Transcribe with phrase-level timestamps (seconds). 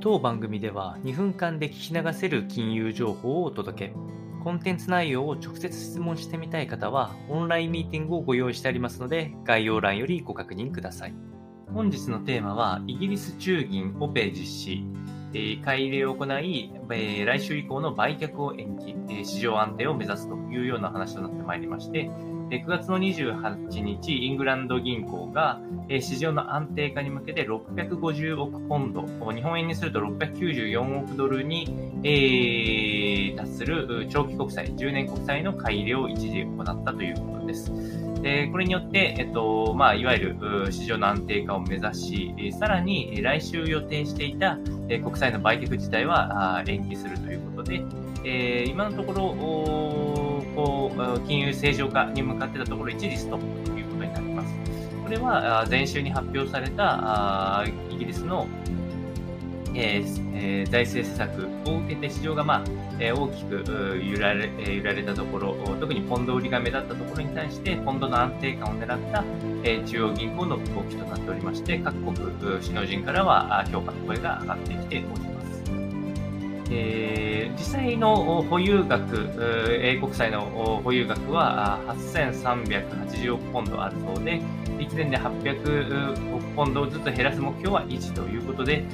[0.00, 3.94] 当番組では2分間で聞き流せる金融情報をお届け。
[4.44, 11.14] コンテンツ内容を直接質問してみたい方は、オンラインミーティングをご用意してありますので、概要欄よりご確認ください。
[11.74, 14.84] 本日のテーマは、イギリス中銀オペ実施、
[15.34, 22.08] えー、買い入れを行い、え、来週以降の売却を延期、え、市場安定を目指すというような話となってまいりまして、
[22.50, 25.60] 9月の28日、イングランド銀行が、
[26.00, 31.66] 市場の安定化に向けて650億ポンド、日本円にすると694億ドルに、
[33.36, 37.70] 達する長期国債、10年国債の買い入れを一時行ったということです。
[38.22, 49.36] でこれによって、えっとまあ、いわゆる市場の安定化を目指し、さらに来週予定していた国債の売却自体は延期するということで、今のところ、
[50.58, 54.52] こう金融正常化に向かってたところ、一時ストップということになります。
[55.04, 58.48] これは前週に発表されたイギリスの、
[59.72, 60.02] え、
[60.68, 62.64] 財政施策を受けて市場が、まあ
[62.98, 69.24] え、大きく揺られ揺られたところ、特にポンド売りが目立ったところに対して、ポンドの安定感を狙った、
[69.62, 75.62] え、中央銀行の動きとなっておりまして、各国首脳陣からは評価の声が上がってきております。
[76.70, 79.30] えー、実際の保有額、
[79.82, 84.40] 英国債の保有額は8380億ポンドあるそうで、
[84.78, 88.84] 1年で800億ポンドずつ減らす目標は維持ということで、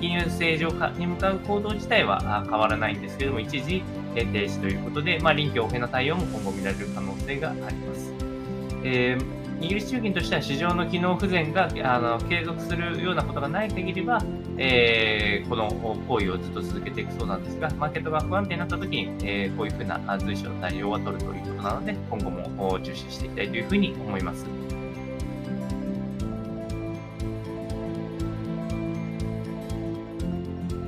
[0.00, 3.82] 金融正常化に向かう行動自体は変わらないんですけれども、一時
[4.14, 8.12] 停止ということで、まあ、臨機応変な対応も今後見られる可能性があります。
[8.84, 14.20] えーイギリス中銀としては市場の機能不全があの継続するようなことがない限りは、
[14.58, 15.70] えー、この
[16.08, 24.81] 行為をずっと続けていくそうなんですが、マーケットが不安定になった時に、えー、こういうふうな随所の対応は取るということなので、今後も注視していきたいというふうに思います。